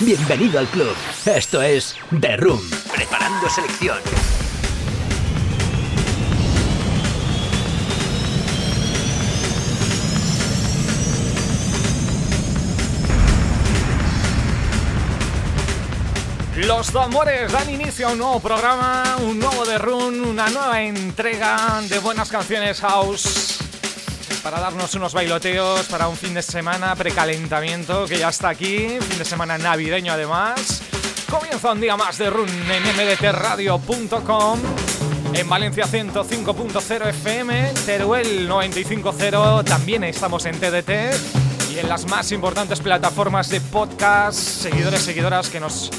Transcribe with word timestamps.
Bienvenido 0.00 0.60
al 0.60 0.68
club. 0.68 0.94
Esto 1.26 1.60
es 1.60 1.96
The 2.20 2.36
Room, 2.36 2.60
preparando 2.94 3.50
selección. 3.50 3.98
Los 16.58 16.92
tambores 16.92 17.50
dan 17.50 17.68
inicio 17.68 18.06
a 18.06 18.12
un 18.12 18.18
nuevo 18.18 18.38
programa, 18.38 19.16
un 19.20 19.40
nuevo 19.40 19.64
The 19.64 19.78
Run, 19.78 20.20
una 20.20 20.48
nueva 20.48 20.80
entrega 20.80 21.82
de 21.88 21.98
buenas 21.98 22.28
canciones 22.28 22.80
house 22.80 23.57
para 24.50 24.62
darnos 24.62 24.94
unos 24.94 25.12
bailoteos 25.12 25.84
para 25.88 26.08
un 26.08 26.16
fin 26.16 26.32
de 26.32 26.40
semana 26.40 26.96
precalentamiento 26.96 28.06
que 28.06 28.16
ya 28.18 28.30
está 28.30 28.48
aquí, 28.48 28.96
fin 28.98 29.18
de 29.18 29.24
semana 29.26 29.58
navideño 29.58 30.14
además. 30.14 30.80
Comienza 31.30 31.72
un 31.72 31.82
día 31.82 31.98
más 31.98 32.16
de 32.16 32.30
Run 32.30 32.48
en 32.48 32.82
mdtradio.com, 32.96 34.58
en 35.34 35.48
Valencia 35.50 35.84
105.0 35.84 37.08
FM, 37.08 37.74
Teruel 37.84 38.48
95.0, 38.48 39.64
también 39.64 40.04
estamos 40.04 40.46
en 40.46 40.58
TDT 40.58 41.74
y 41.74 41.80
en 41.80 41.88
las 41.90 42.06
más 42.06 42.32
importantes 42.32 42.80
plataformas 42.80 43.50
de 43.50 43.60
podcast, 43.60 44.38
seguidores, 44.38 45.02
seguidoras 45.02 45.50
que 45.50 45.60
nos 45.60 45.90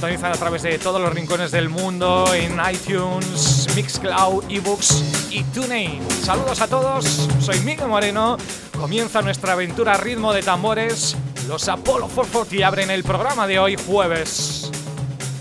a 0.00 0.32
través 0.32 0.62
de 0.62 0.78
todos 0.78 1.00
los 1.00 1.12
rincones 1.12 1.50
del 1.50 1.68
mundo 1.68 2.32
en 2.32 2.56
iTunes, 2.72 3.66
Mixcloud, 3.74 4.44
eBooks 4.48 5.28
y 5.30 5.42
TuneIn. 5.42 6.00
Saludos 6.22 6.60
a 6.60 6.68
todos, 6.68 7.28
soy 7.40 7.58
Miguel 7.60 7.88
Moreno. 7.88 8.36
Comienza 8.78 9.22
nuestra 9.22 9.54
aventura 9.54 9.94
a 9.94 9.96
ritmo 9.96 10.32
de 10.32 10.42
tambores. 10.42 11.16
Los 11.48 11.68
Apollo 11.68 12.06
440 12.14 12.64
abren 12.64 12.90
el 12.90 13.02
programa 13.02 13.48
de 13.48 13.58
hoy 13.58 13.76
jueves. 13.76 14.70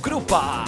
Krupa. 0.02 0.66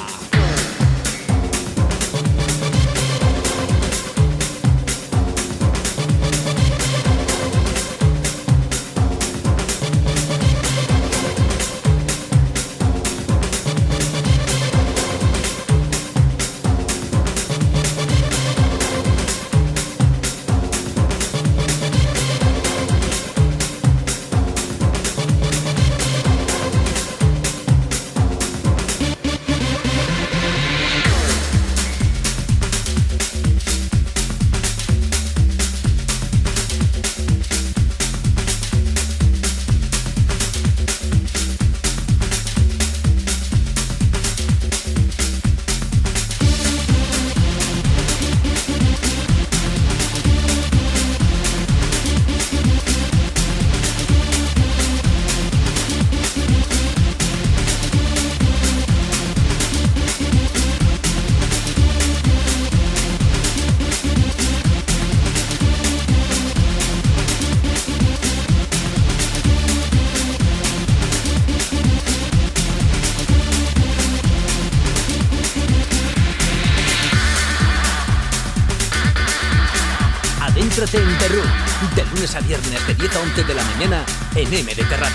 Mañana 84.49 84.59
en 84.59 84.65
MDT 84.65 85.08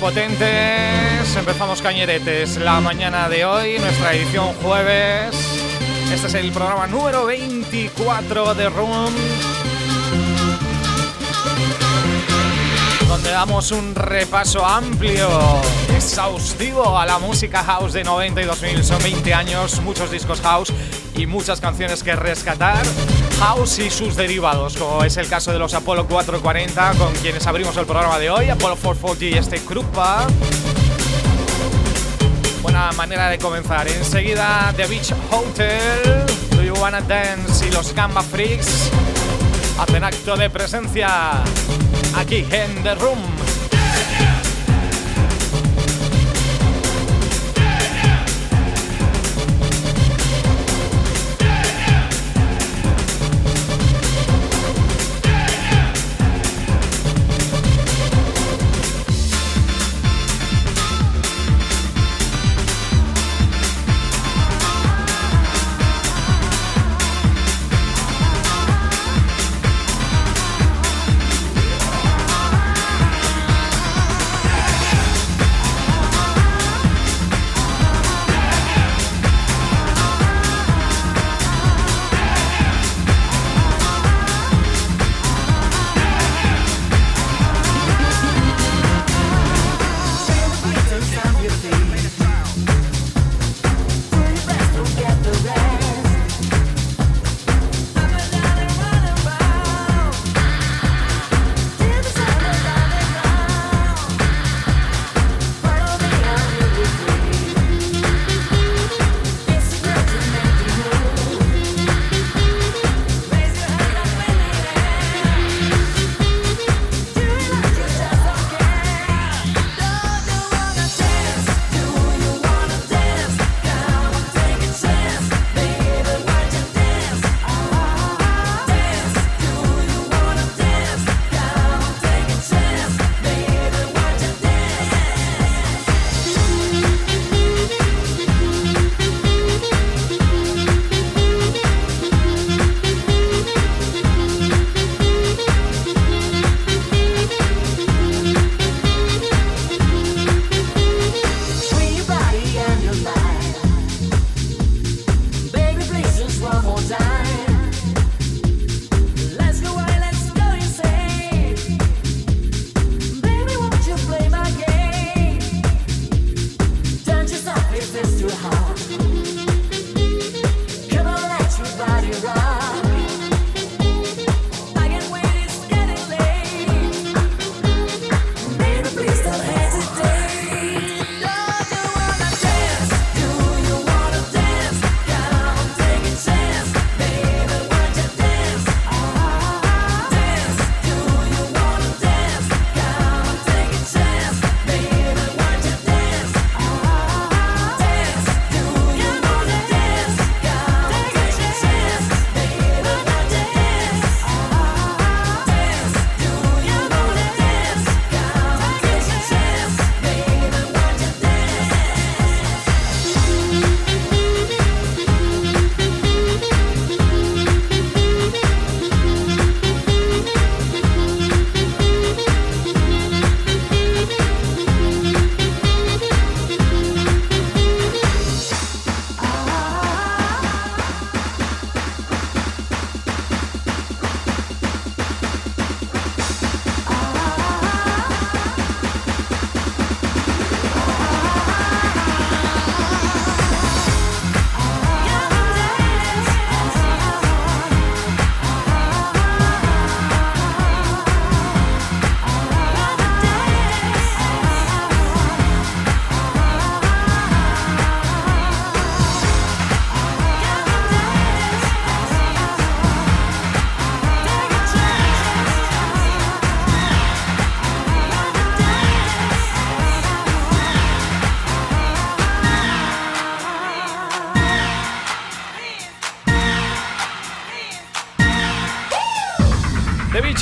Potentes, 0.00 1.36
empezamos 1.36 1.80
cañeretes 1.80 2.56
la 2.56 2.80
mañana 2.80 3.28
de 3.28 3.44
hoy, 3.44 3.78
nuestra 3.78 4.12
edición 4.12 4.52
jueves. 4.54 5.30
Este 6.12 6.26
es 6.26 6.34
el 6.34 6.50
programa 6.50 6.88
número 6.88 7.24
24 7.26 8.54
de 8.54 8.68
Room. 8.68 9.14
Donde 13.06 13.30
damos 13.30 13.70
un 13.70 13.94
repaso 13.94 14.66
amplio, 14.66 15.28
exhaustivo 15.94 16.98
a 16.98 17.06
la 17.06 17.20
música 17.20 17.62
house 17.62 17.92
de 17.92 18.02
90 18.02 18.42
y 18.42 18.44
2000. 18.46 18.84
Son 18.84 19.00
20 19.04 19.34
años, 19.34 19.80
muchos 19.82 20.10
discos 20.10 20.40
house 20.40 20.72
y 21.16 21.26
muchas 21.26 21.60
canciones 21.60 22.02
que 22.02 22.16
rescatar 22.16 22.82
house 23.40 23.78
y 23.78 23.90
sus 23.90 24.16
derivados, 24.16 24.76
como 24.76 25.04
es 25.04 25.16
el 25.16 25.28
caso 25.28 25.52
de 25.52 25.58
los 25.58 25.74
Apollo 25.74 26.06
440, 26.06 26.92
con 26.98 27.12
quienes 27.14 27.46
abrimos 27.46 27.76
el 27.76 27.86
programa 27.86 28.18
de 28.18 28.30
hoy, 28.30 28.48
Apollo 28.48 28.76
440 28.76 29.24
y 29.24 29.38
este 29.38 29.58
Krupa. 29.60 30.26
Buena 32.62 32.90
manera 32.92 33.28
de 33.28 33.38
comenzar. 33.38 33.86
Enseguida 33.88 34.72
The 34.76 34.86
Beach 34.86 35.12
Hotel, 35.30 36.24
Do 36.50 36.62
You 36.62 36.74
Wanna 36.74 37.02
Dance 37.02 37.66
y 37.66 37.70
los 37.70 37.94
Gamba 37.94 38.22
Freaks 38.22 38.90
hacen 39.78 40.04
acto 40.04 40.36
de 40.36 40.48
presencia 40.48 41.42
aquí 42.16 42.46
en 42.50 42.82
The 42.82 42.94
Room. 42.94 43.43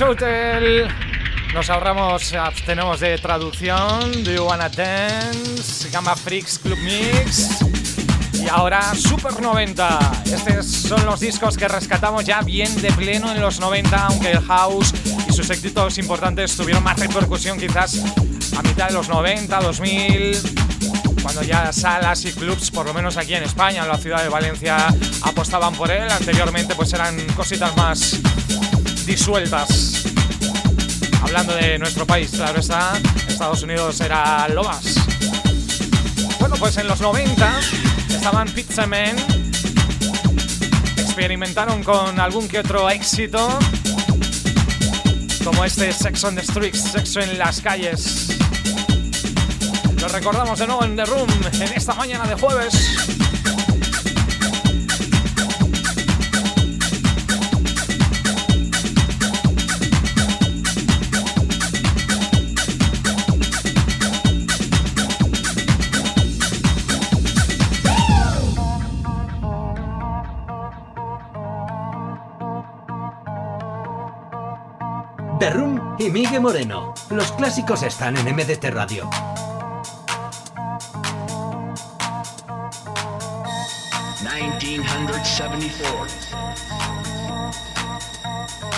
Hotel. 0.08 0.88
Nos 1.54 1.70
ahorramos, 1.70 2.32
abstenemos 2.34 3.00
de 3.00 3.18
traducción. 3.18 4.24
Do 4.24 4.32
You 4.32 4.44
Wanna 4.44 4.68
Dance? 4.68 5.88
Gamma 5.90 6.16
Freaks 6.16 6.58
Club 6.58 6.78
Mix. 6.78 7.60
Y 8.32 8.48
ahora 8.48 8.94
Super 8.94 9.40
90. 9.40 9.98
Estos 10.24 10.66
son 10.66 11.06
los 11.06 11.20
discos 11.20 11.56
que 11.56 11.68
rescatamos 11.68 12.24
ya 12.24 12.42
bien 12.42 12.74
de 12.82 12.90
pleno 12.92 13.30
en 13.32 13.40
los 13.40 13.60
90, 13.60 14.06
aunque 14.06 14.32
el 14.32 14.40
house 14.40 14.92
y 15.28 15.32
sus 15.32 15.48
éxitos 15.50 15.98
importantes 15.98 16.56
tuvieron 16.56 16.82
más 16.82 16.98
repercusión 16.98 17.58
quizás 17.58 18.02
a 18.56 18.62
mitad 18.62 18.88
de 18.88 18.94
los 18.94 19.08
90, 19.08 19.60
2000, 19.60 20.36
cuando 21.22 21.42
ya 21.42 21.72
salas 21.72 22.24
y 22.24 22.32
clubs, 22.32 22.70
por 22.70 22.86
lo 22.86 22.94
menos 22.94 23.16
aquí 23.16 23.34
en 23.34 23.44
España, 23.44 23.82
en 23.82 23.88
la 23.88 23.98
ciudad 23.98 24.22
de 24.22 24.28
Valencia, 24.28 24.88
apostaban 25.22 25.74
por 25.74 25.90
él. 25.90 26.10
Anteriormente 26.10 26.74
pues 26.74 26.92
eran 26.92 27.16
cositas 27.34 27.76
más 27.76 28.20
disueltas. 29.06 30.04
Hablando 31.22 31.54
de 31.54 31.78
nuestro 31.78 32.06
país, 32.06 32.30
claro 32.30 32.60
está, 32.60 32.92
Estados 33.28 33.62
Unidos 33.62 34.00
era 34.00 34.48
lo 34.48 34.64
más. 34.64 34.94
Bueno, 36.40 36.56
pues 36.58 36.76
en 36.76 36.86
los 36.86 37.00
90 37.00 37.60
estaban 38.08 38.48
Pizza 38.48 38.86
Men, 38.86 39.16
experimentaron 40.96 41.82
con 41.82 42.18
algún 42.20 42.48
que 42.48 42.58
otro 42.58 42.88
éxito, 42.90 43.58
como 45.44 45.64
este 45.64 45.92
Sex 45.92 46.24
on 46.24 46.34
the 46.34 46.42
Streets, 46.42 46.92
sexo 46.92 47.20
en 47.20 47.38
las 47.38 47.60
calles. 47.60 48.28
Lo 50.00 50.08
recordamos 50.08 50.58
de 50.58 50.66
nuevo 50.66 50.84
en 50.84 50.96
The 50.96 51.04
Room 51.04 51.30
en 51.52 51.72
esta 51.74 51.94
mañana 51.94 52.26
de 52.26 52.34
jueves. 52.34 52.74
Y 75.98 76.10
Miguel 76.10 76.40
Moreno. 76.40 76.94
Los 77.10 77.32
clásicos 77.32 77.82
están 77.82 78.16
en 78.16 78.34
MDT 78.34 78.64
Radio. 78.70 79.08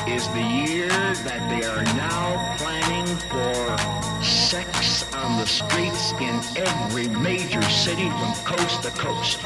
is 0.07 0.29
the 0.29 0.43
year 0.43 0.89
that 1.25 1.41
they 1.49 1.65
are 1.65 1.83
now 1.97 2.57
planning 2.59 3.07
for 3.31 4.23
sex 4.23 5.11
on 5.15 5.41
the 5.41 5.47
streets 5.47 6.13
in 6.21 6.39
every 6.57 7.09
major 7.09 7.63
city 7.63 8.11
from 8.11 8.35
coast 8.45 8.83
to 8.83 8.91
coast. 8.91 9.43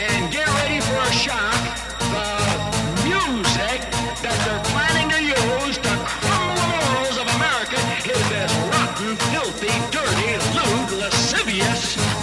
And 0.00 0.32
get 0.32 0.46
ready 0.48 0.80
for 0.80 0.96
a 0.96 1.12
shock. 1.12 1.93
Music 3.26 3.80
that 4.20 4.36
they're 4.44 4.64
planning 4.68 5.08
to 5.08 5.20
use 5.24 5.78
to 5.78 5.92
crumble 6.04 6.54
the 6.60 6.86
morals 6.92 7.16
of 7.16 7.26
America 7.40 7.80
is 8.04 8.20
this 8.28 8.52
rotten, 8.68 9.16
filthy, 9.32 9.72
dirty, 9.90 10.36
lewd, 10.52 11.00
lascivious 11.00 12.13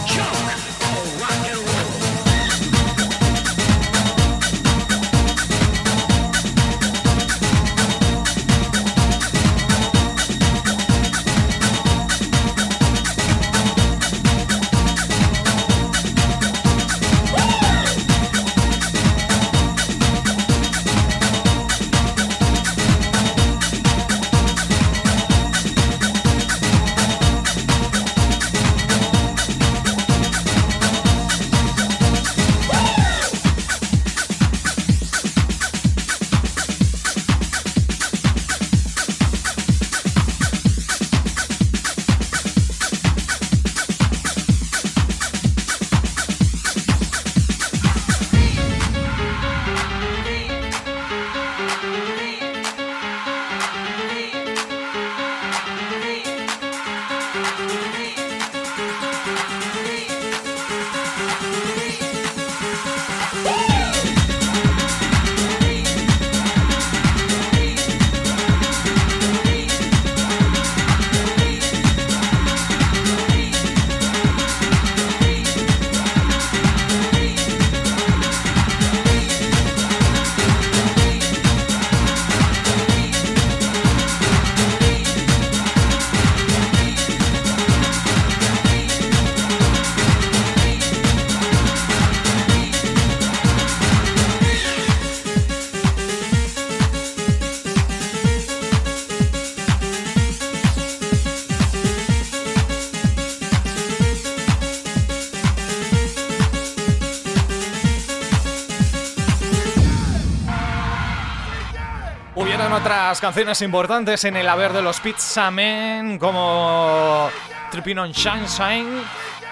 canciones 113.19 113.61
importantes 113.61 114.23
en 114.23 114.37
el 114.37 114.47
haber 114.47 114.71
de 114.71 114.81
los 114.81 115.01
Pizza 115.01 115.51
Men, 115.51 116.17
como 116.17 117.29
Tripping 117.69 117.97
on 117.97 118.13
Sunshine. 118.13 119.01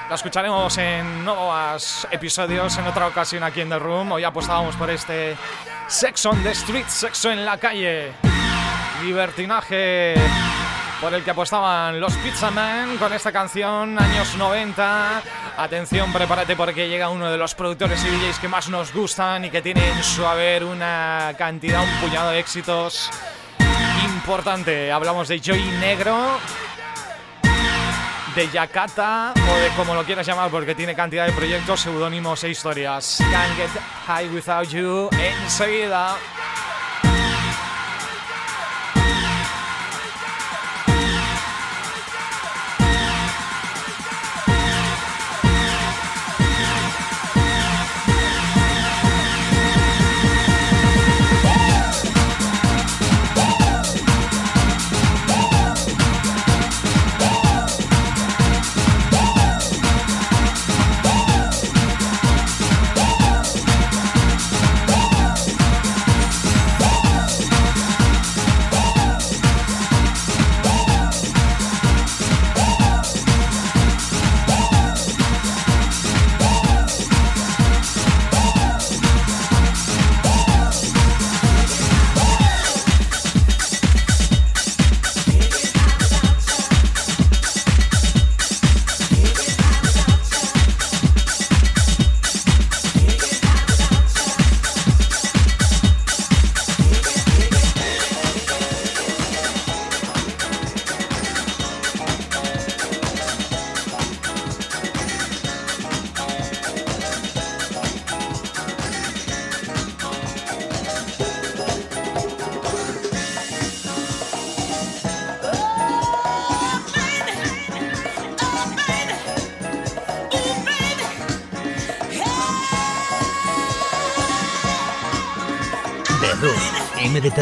La 0.07 0.15
escucharemos 0.15 0.77
en 0.77 1.25
nuevos 1.25 2.07
episodios 2.09 2.77
en 2.77 2.87
otra 2.87 3.07
ocasión 3.07 3.43
aquí 3.43 3.61
en 3.61 3.69
The 3.69 3.79
Room. 3.79 4.13
Hoy 4.13 4.23
apostábamos 4.23 4.75
por 4.75 4.89
este 4.89 5.35
Sex 5.87 6.25
on 6.27 6.41
the 6.41 6.51
Street, 6.51 6.85
sexo 6.87 7.31
en 7.31 7.43
la 7.43 7.57
calle. 7.57 8.13
Libertinaje 9.03 10.15
por 11.01 11.13
el 11.13 11.23
que 11.23 11.31
apostaban 11.31 11.99
los 11.99 12.13
Pizza 12.15 12.51
Men 12.51 12.97
con 12.97 13.11
esta 13.11 13.31
canción, 13.31 13.99
años 13.99 14.35
90. 14.35 15.21
Atención, 15.57 16.13
prepárate 16.13 16.55
porque 16.55 16.87
llega 16.87 17.09
uno 17.09 17.29
de 17.29 17.37
los 17.37 17.55
productores 17.55 18.03
y 18.05 18.07
DJs 18.07 18.39
que 18.39 18.47
más 18.47 18.69
nos 18.69 18.93
gustan 18.93 19.43
y 19.45 19.49
que 19.49 19.61
tiene 19.61 19.85
en 19.89 20.03
su 20.03 20.25
haber 20.25 20.63
una 20.63 21.33
cantidad, 21.37 21.83
un 21.83 21.99
puñado 22.01 22.31
de 22.31 22.39
éxitos 22.39 23.11
importante. 24.29 24.91
Hablamos 24.91 25.27
de 25.27 25.39
Joy 25.39 25.59
Negro, 25.79 26.15
de 28.35 28.47
Yakata 28.47 29.33
o 29.33 29.55
de 29.55 29.69
como 29.69 29.95
lo 29.95 30.03
quieras 30.03 30.27
llamar 30.27 30.51
porque 30.51 30.75
tiene 30.75 30.93
cantidad 30.93 31.25
de 31.25 31.31
proyectos, 31.31 31.79
seudónimos 31.79 32.43
e 32.43 32.49
historias. 32.51 33.17
Can't 33.31 33.57
Get 33.57 33.81
High 34.05 34.29
Without 34.29 34.67
You 34.67 35.09
enseguida. 35.43 36.15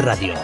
Radio. 0.00 0.34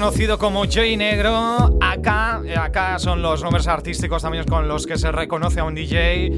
Conocido 0.00 0.38
como 0.38 0.64
Joy 0.64 0.96
Negro. 0.96 1.76
Acá, 1.80 2.40
acá 2.56 3.00
son 3.00 3.20
los 3.20 3.42
nombres 3.42 3.66
artísticos 3.66 4.22
también 4.22 4.44
con 4.44 4.68
los 4.68 4.86
que 4.86 4.96
se 4.96 5.10
reconoce 5.10 5.58
a 5.58 5.64
un 5.64 5.74
DJ. 5.74 6.36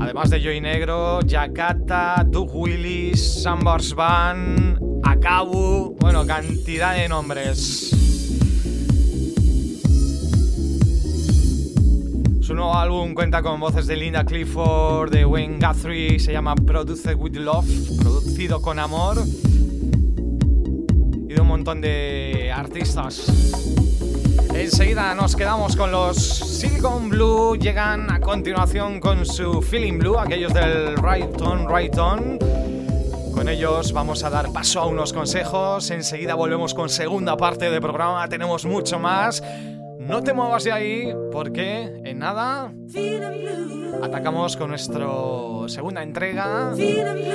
Además 0.00 0.30
de 0.30 0.40
Joy 0.40 0.62
Negro, 0.62 1.20
Yakata, 1.20 2.24
Doug 2.26 2.48
Willis, 2.54 3.42
Sambars 3.42 3.92
Van, 3.94 4.80
Akabu, 5.04 5.96
bueno, 6.00 6.26
cantidad 6.26 6.94
de 6.94 7.10
nombres. 7.10 7.90
Su 12.40 12.54
nuevo 12.54 12.74
álbum 12.74 13.12
cuenta 13.12 13.42
con 13.42 13.60
voces 13.60 13.86
de 13.86 13.96
Linda 13.96 14.24
Clifford, 14.24 15.10
de 15.10 15.26
Wayne 15.26 15.58
Guthrie, 15.58 16.18
se 16.18 16.32
llama 16.32 16.54
Produced 16.54 17.16
with 17.16 17.36
Love, 17.36 17.68
producido 18.00 18.62
con 18.62 18.78
amor 18.78 19.18
montón 21.68 21.80
de 21.82 22.50
artistas. 22.50 23.30
Enseguida 24.54 25.14
nos 25.14 25.36
quedamos 25.36 25.76
con 25.76 25.92
los 25.92 26.16
Silicon 26.16 27.10
Blue, 27.10 27.58
llegan 27.58 28.10
a 28.10 28.20
continuación 28.20 29.00
con 29.00 29.26
su 29.26 29.60
Feeling 29.60 29.98
Blue, 29.98 30.18
aquellos 30.18 30.54
del 30.54 30.96
Right 30.96 31.38
On, 31.42 31.68
Right 31.68 31.98
On. 31.98 32.38
Con 33.34 33.50
ellos 33.50 33.92
vamos 33.92 34.24
a 34.24 34.30
dar 34.30 34.50
paso 34.50 34.80
a 34.80 34.86
unos 34.86 35.12
consejos, 35.12 35.90
enseguida 35.90 36.34
volvemos 36.34 36.72
con 36.72 36.88
segunda 36.88 37.36
parte 37.36 37.70
del 37.70 37.82
programa, 37.82 38.26
tenemos 38.30 38.64
mucho 38.64 38.98
más. 38.98 39.42
No 40.08 40.22
te 40.22 40.32
muevas 40.32 40.64
de 40.64 40.72
ahí 40.72 41.14
porque 41.30 42.00
en 42.02 42.18
nada 42.18 42.72
atacamos 44.02 44.56
con 44.56 44.70
nuestra 44.70 45.06
segunda 45.66 46.02
entrega 46.02 46.72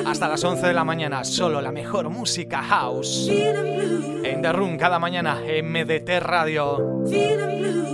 hasta 0.08 0.28
las 0.28 0.44
11 0.44 0.68
de 0.68 0.74
la 0.74 0.84
mañana. 0.84 1.24
Solo 1.24 1.62
la 1.62 1.72
mejor 1.72 2.10
música 2.10 2.64
house 2.64 3.30
en 3.30 4.42
The 4.42 4.52
Room 4.52 4.78
cada 4.78 4.98
mañana 4.98 5.40
MDT 5.40 6.20
Radio. 6.20 7.04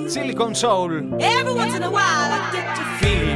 Silicon 0.08 0.56
Soul. 0.56 1.10
Blue. 3.02 3.29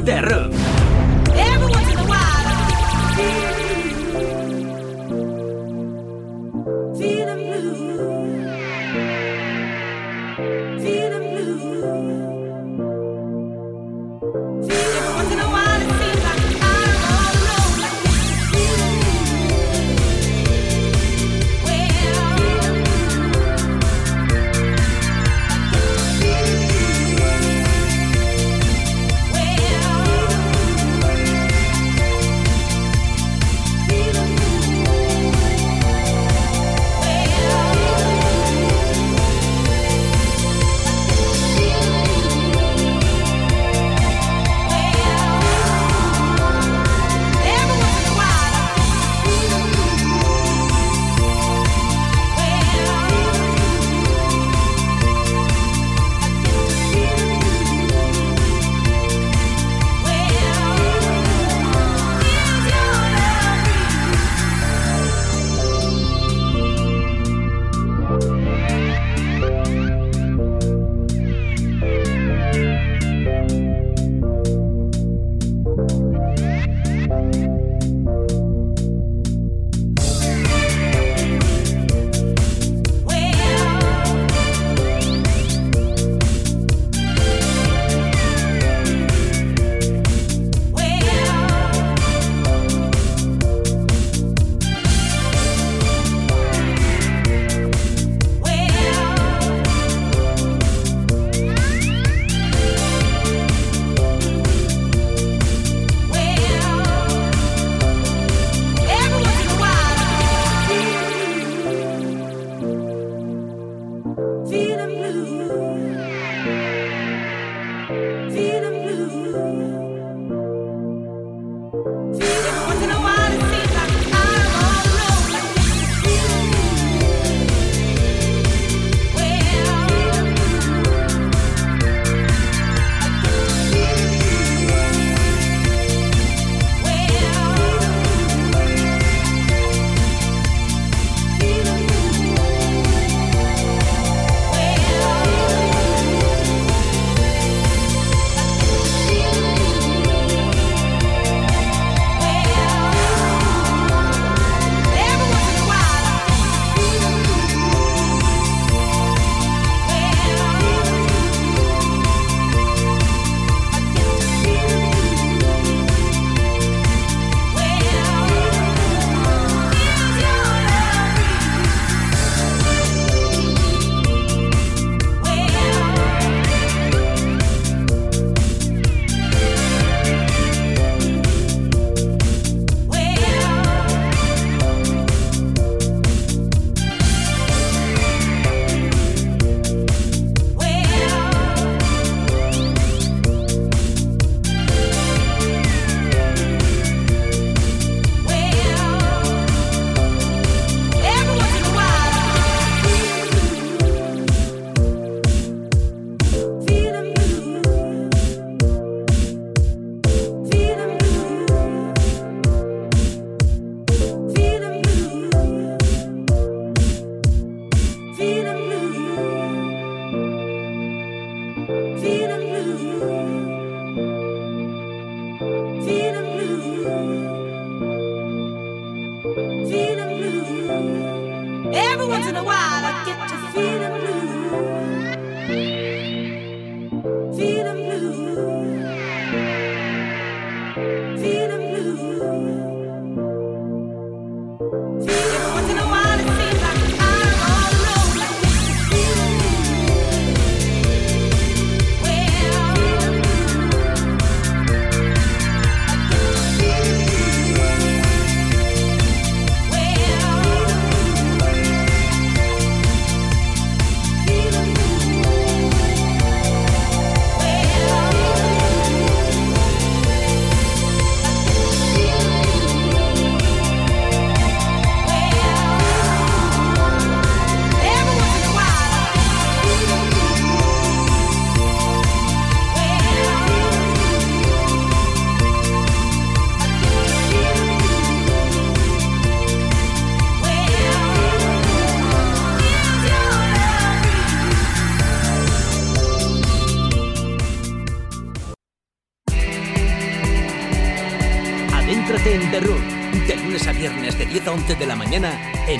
de 0.00 0.20
rock. 0.22 0.41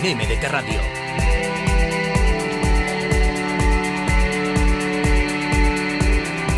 En 0.05 0.19
MDT 0.19 0.45
Radio. 0.51 0.81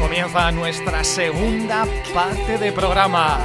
Comienza 0.00 0.50
nuestra 0.50 1.04
segunda 1.04 1.86
parte 2.14 2.56
de 2.56 2.72
programa. 2.72 3.38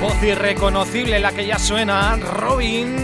Voz 0.00 0.22
irreconocible 0.22 1.18
la 1.20 1.32
que 1.32 1.46
ya 1.46 1.58
suena, 1.58 2.16
Robin. 2.16 2.96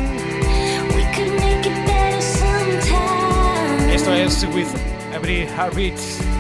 Esto 3.93 4.15
es 4.15 4.47
With 4.55 4.69
Every 5.15 5.47
Heartbeat. 5.47 6.38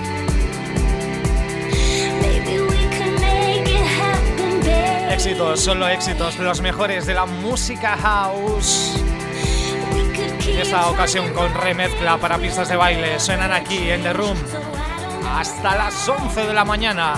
Éxitos, 5.18 5.58
solo 5.58 5.88
éxitos, 5.88 6.38
los 6.38 6.60
mejores 6.60 7.04
de 7.04 7.12
la 7.12 7.26
música 7.26 7.96
house. 7.96 8.94
En 10.46 10.60
esta 10.60 10.88
ocasión 10.88 11.34
con 11.34 11.52
remezcla 11.54 12.18
para 12.18 12.38
pistas 12.38 12.68
de 12.68 12.76
baile, 12.76 13.18
suenan 13.18 13.50
aquí 13.50 13.90
en 13.90 14.04
The 14.04 14.12
Room 14.12 14.38
hasta 15.28 15.74
las 15.74 16.08
11 16.08 16.46
de 16.46 16.54
la 16.54 16.64
mañana. 16.64 17.16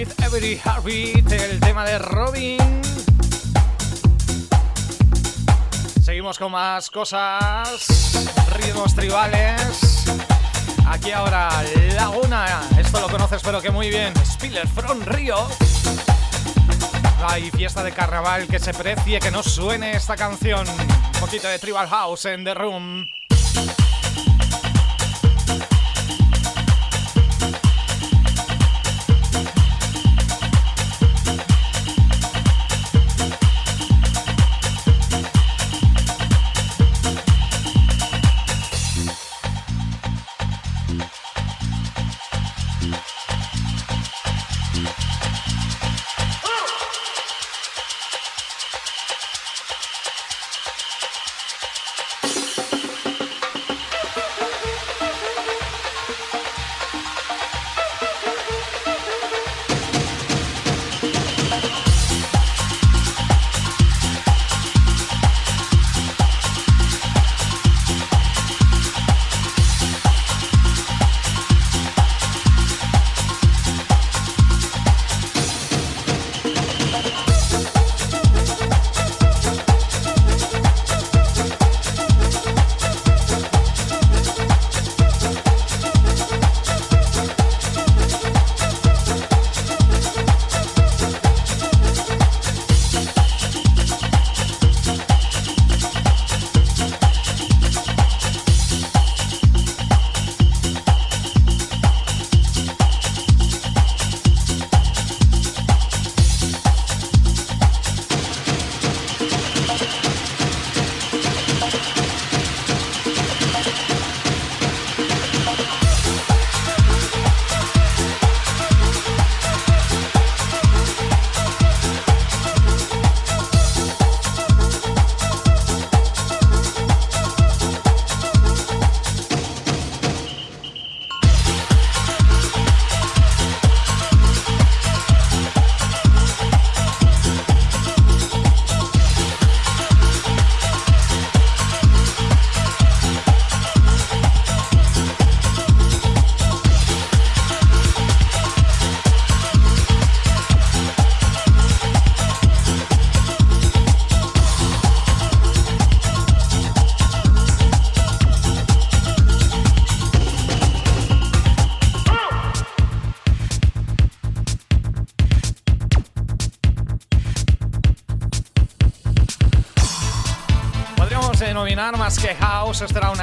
El 0.00 1.60
tema 1.60 1.84
de 1.84 1.98
Robin. 1.98 2.58
Seguimos 6.00 6.38
con 6.38 6.52
más 6.52 6.88
cosas, 6.88 8.30
ritmos 8.54 8.94
tribales. 8.94 10.04
Aquí 10.86 11.10
ahora 11.10 11.48
Laguna, 11.96 12.62
esto 12.78 13.00
lo 13.00 13.08
conoces 13.08 13.42
pero 13.42 13.60
que 13.60 13.70
muy 13.70 13.88
bien, 13.88 14.12
Spiller 14.24 14.68
from 14.68 15.00
Río. 15.02 15.48
Hay 17.26 17.50
fiesta 17.50 17.82
de 17.82 17.90
carnaval 17.90 18.46
que 18.46 18.60
se 18.60 18.72
precie, 18.72 19.18
que 19.18 19.32
no 19.32 19.42
suene 19.42 19.96
esta 19.96 20.14
canción. 20.14 20.64
Un 20.68 21.20
poquito 21.20 21.48
de 21.48 21.58
Tribal 21.58 21.88
House 21.88 22.26
en 22.26 22.44
The 22.44 22.54
Room. 22.54 23.08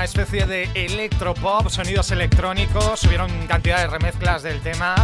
Especie 0.06 0.46
de 0.46 0.70
electropop, 0.76 1.68
sonidos 1.70 2.12
electrónicos, 2.12 3.00
subieron 3.00 3.30
cantidad 3.48 3.80
de 3.80 3.88
remezclas 3.88 4.44
del 4.44 4.62
tema. 4.62 4.96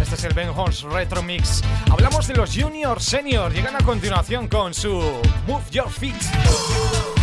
Este 0.00 0.14
es 0.14 0.24
el 0.24 0.32
Ben 0.32 0.48
Holmes 0.48 0.82
Retro 0.82 1.22
Mix. 1.22 1.62
Hablamos 1.90 2.28
de 2.28 2.34
los 2.34 2.56
Junior 2.56 3.00
Senior, 3.02 3.52
llegan 3.52 3.74
a 3.74 3.80
continuación 3.80 4.48
con 4.48 4.72
su 4.72 4.92
Move 5.46 5.64
Your 5.72 5.90
Feet. 5.90 7.13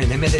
En 0.00 0.20
MDT 0.20 0.35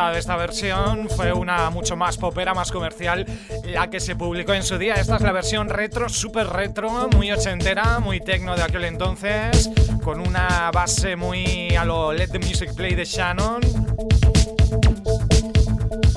escuchado 0.00 0.16
esta 0.16 0.36
versión 0.36 1.08
fue 1.10 1.32
una 1.32 1.68
mucho 1.68 1.94
más 1.94 2.16
popera, 2.16 2.54
más 2.54 2.72
comercial, 2.72 3.26
la 3.64 3.90
que 3.90 4.00
se 4.00 4.16
publicó 4.16 4.54
en 4.54 4.62
su 4.62 4.78
día. 4.78 4.94
Esta 4.94 5.16
es 5.16 5.22
la 5.22 5.32
versión 5.32 5.68
retro, 5.68 6.08
súper 6.08 6.46
retro, 6.46 7.08
muy 7.14 7.30
ochentera, 7.30 7.98
muy 7.98 8.20
tecno 8.20 8.56
de 8.56 8.62
aquel 8.62 8.84
entonces, 8.84 9.68
con 10.02 10.26
una 10.26 10.70
base 10.72 11.16
muy 11.16 11.74
a 11.76 11.84
lo 11.84 12.12
Let 12.12 12.28
the 12.28 12.38
Music 12.38 12.74
Play 12.74 12.94
de 12.94 13.04
Shannon. 13.04 13.60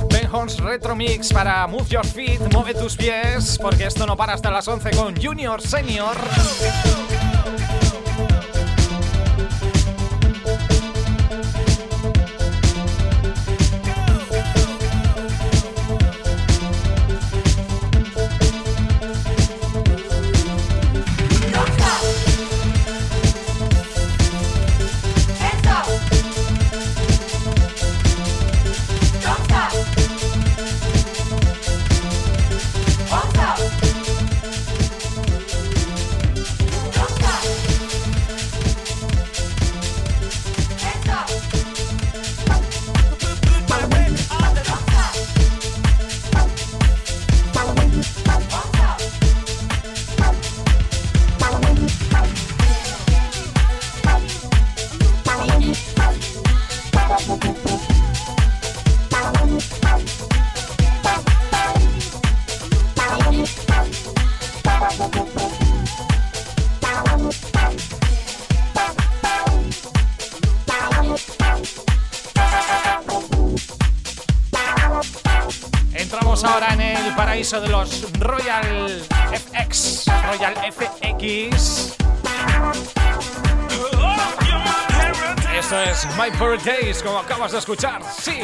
Ben 0.10 0.30
Horns 0.32 0.60
Retro 0.60 0.96
Mix 0.96 1.34
para 1.34 1.68
Move 1.68 1.90
Your 1.90 2.06
Feet, 2.06 2.40
mueve 2.54 2.74
tus 2.74 2.96
pies, 2.96 3.58
porque 3.62 3.86
esto 3.86 4.06
no 4.06 4.16
para 4.16 4.34
hasta 4.34 4.50
las 4.50 4.66
11 4.66 4.92
con 4.92 5.22
Junior 5.22 5.62
Senior. 5.62 6.16
De 77.52 77.68
los 77.68 78.08
Royal 78.20 79.04
FX, 79.34 80.06
Royal 80.28 80.56
FX. 80.72 81.98
esto 85.60 85.82
es 85.82 86.08
My 86.18 86.30
Birthdays, 86.40 87.04
como 87.04 87.20
acabas 87.20 87.52
de 87.52 87.60
escuchar. 87.60 88.02
Sí. 88.18 88.40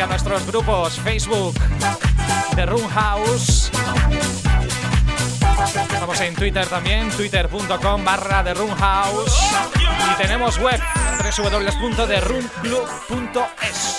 A 0.01 0.07
nuestros 0.07 0.45
grupos 0.47 0.99
Facebook, 0.99 1.53
The 2.55 2.65
Room 2.65 2.89
House. 2.89 3.69
Estamos 5.93 6.19
en 6.19 6.33
Twitter 6.35 6.67
también, 6.67 7.09
twitter.com 7.11 8.03
barra 8.03 8.43
The 8.43 8.55
Room 8.55 8.75
House. 8.75 9.33
Y 10.11 10.15
tenemos 10.21 10.57
web, 10.57 10.81
www.theroomclub.es. 11.37 13.92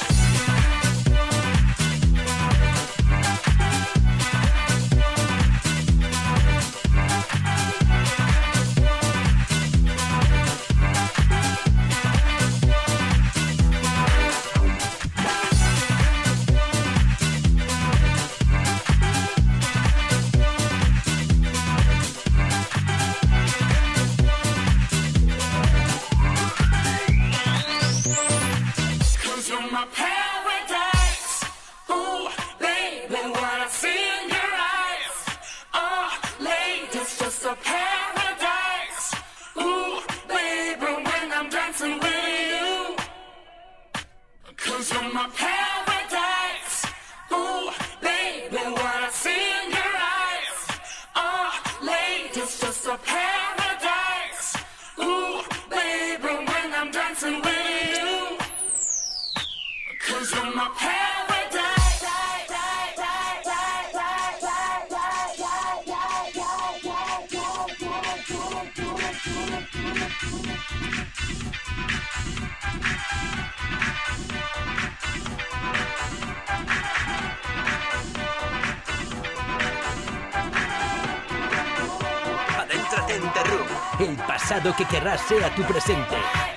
que 84.73 84.87
querrás 84.87 85.21
sea 85.21 85.55
tu 85.55 85.63
presente. 85.63 86.54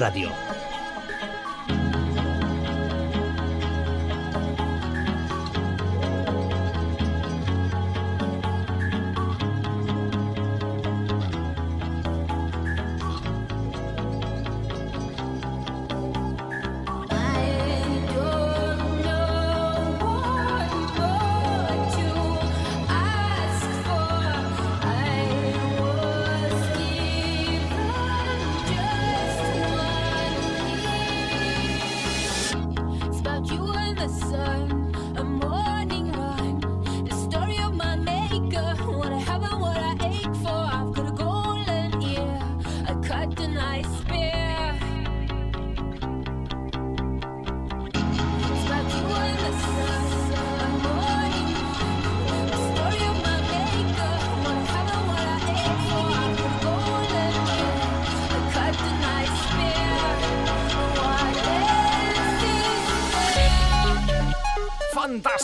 MDT 0.00 0.59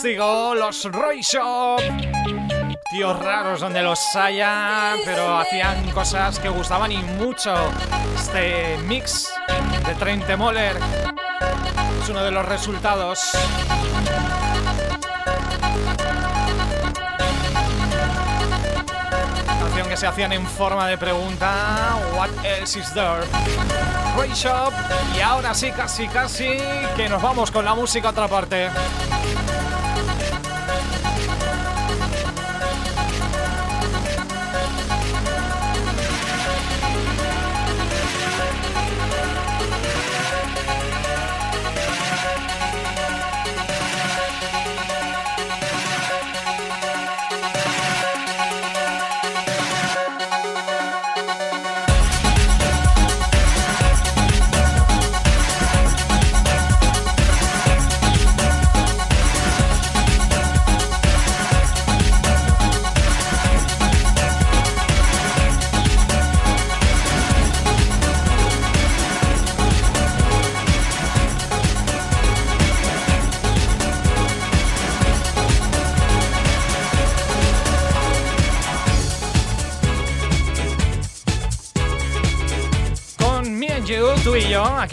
Radio. 0.06 0.54
los 0.54 0.84
Roy 0.84 1.20
Shop. 1.20 1.80
Tíos 2.90 3.18
raros 3.18 3.60
donde 3.60 3.82
los 3.82 3.98
haya, 4.14 4.94
pero 5.04 5.36
hacían 5.38 5.90
cosas 5.90 6.38
que 6.38 6.48
gustaban 6.48 6.92
y 6.92 6.98
mucho. 6.98 7.52
Este 8.14 8.78
mix 8.86 9.28
de 9.84 9.94
Trent 9.96 10.36
Moller 10.36 10.76
es 12.00 12.08
uno 12.08 12.22
de 12.22 12.30
los 12.30 12.46
resultados. 12.46 13.32
Canción 19.58 19.88
que 19.88 19.96
se 19.96 20.06
hacían 20.06 20.32
en 20.32 20.46
forma 20.46 20.86
de 20.86 20.98
pregunta: 20.98 21.98
What 22.16 22.30
else 22.44 22.78
is 22.78 22.92
there? 22.94 23.24
Roy 24.16 24.30
Shop. 24.34 24.72
Y 25.16 25.20
ahora 25.20 25.52
sí, 25.52 25.72
casi, 25.72 26.06
casi, 26.06 26.58
que 26.94 27.08
nos 27.08 27.20
vamos 27.20 27.50
con 27.50 27.64
la 27.64 27.74
música 27.74 28.08
a 28.08 28.10
otra 28.12 28.28
parte. 28.28 28.70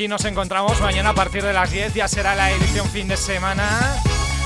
Aquí 0.04 0.10
nos 0.10 0.26
encontramos 0.26 0.82
mañana 0.82 1.12
a 1.12 1.14
partir 1.14 1.41
de 1.43 1.54
las 1.54 1.72
10, 1.72 1.93
ya 1.93 2.10
será 2.10 2.36
la 2.36 2.51
edición 2.51 2.89
fin 2.89 3.08
de 3.08 3.16
semana. 3.16 3.95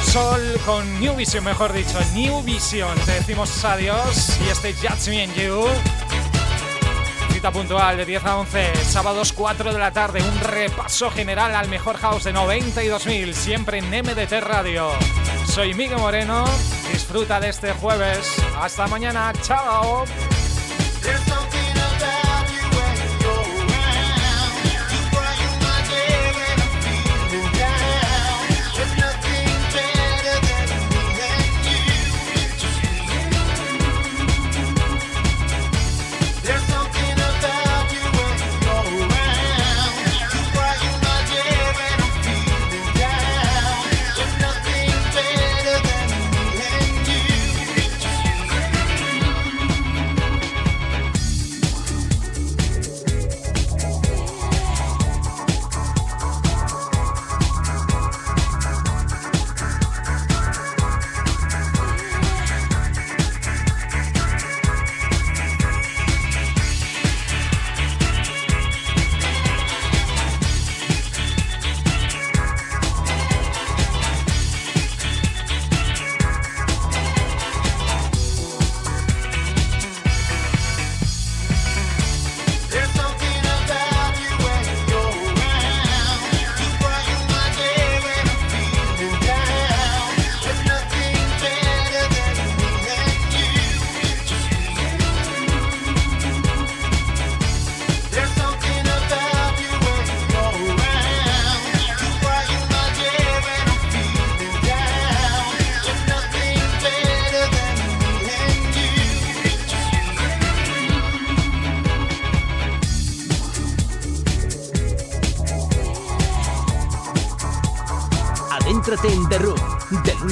Sol 0.04 0.40
con 0.68 1.00
New 1.00 1.16
Vision, 1.16 1.44
mejor 1.44 1.74
dicho, 1.74 1.98
New 2.14 2.44
Vision. 2.44 2.96
Te 3.08 3.14
decimos 3.14 3.66
adiós 3.66 4.38
y 4.46 4.50
este 4.50 4.76
Just 4.76 5.08
Me 5.08 5.24
and 5.24 5.34
You. 5.34 5.66
Cita 7.34 7.50
puntual 7.50 7.98
de 7.98 8.06
10 8.06 8.24
a 8.24 8.38
11, 8.38 8.76
sábados 8.86 9.34
4 9.34 9.74
de 9.74 9.80
la 9.80 9.90
tarde, 9.90 10.22
un 10.22 10.40
repaso 10.42 11.10
general 11.10 11.56
al 11.56 11.70
mejor 11.70 11.98
house 11.98 12.26
de 12.26 12.36
92.000, 12.36 13.34
siempre 13.34 13.80
en 13.80 13.90
MDT 13.90 14.40
Radio. 14.42 14.92
Soy 15.48 15.74
Miguel 15.74 15.98
Moreno, 15.98 16.46
disfruta 16.94 17.40
de 17.40 17.50
este 17.50 17.74
jueves. 17.74 18.32
Hasta 18.62 18.86
mañana, 18.86 19.34
chao. 19.42 20.06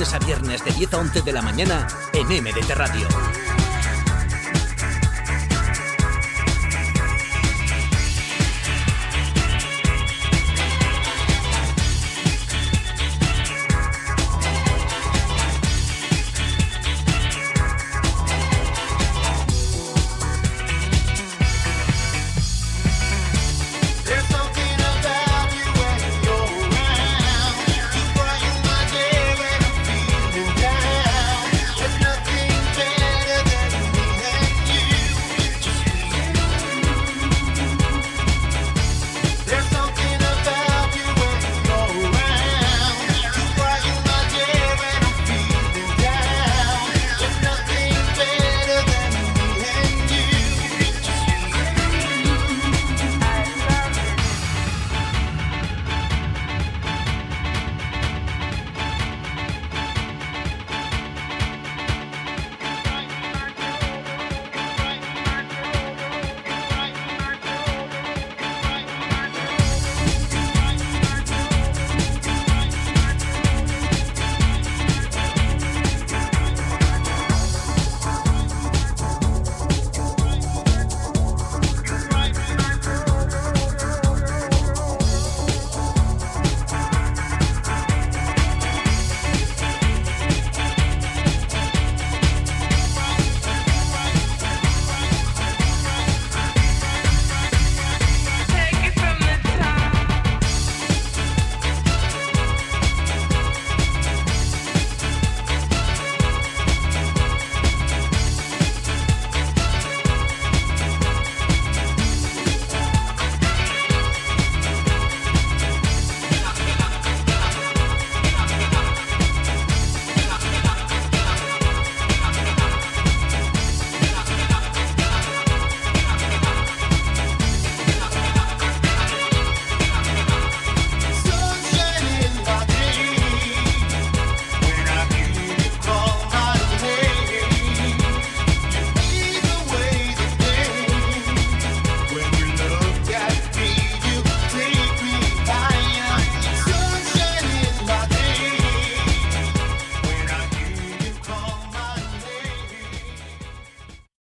Lunes 0.05 0.13
a 0.13 0.19
viernes 0.19 0.63
de 0.63 0.71
10 0.71 0.93
a 0.93 0.97
11 0.99 1.21
de 1.21 1.33
la 1.33 1.41
mañana 1.41 1.87
en 2.13 2.27
MDT 2.27 2.71
Radio. 2.75 3.54